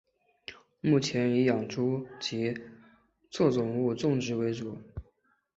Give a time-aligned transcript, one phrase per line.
[0.79, 2.57] 目前以养猪及
[3.29, 4.75] 作物种植为主。